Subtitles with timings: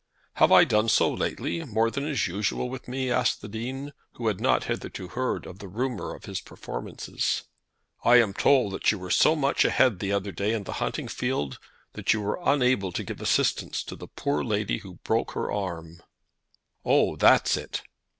[0.37, 4.29] "Have I done so lately, more than is usual with me?" asked the Dean, who
[4.29, 7.43] had not hitherto heard of the rumour of his performances.
[8.03, 11.07] "I am told that you were so much ahead the other day in the hunting
[11.07, 11.59] field,
[11.93, 16.01] that you were unable to give assistance to the poor lady who broke her arm."
[16.83, 17.83] "Oh, that's it!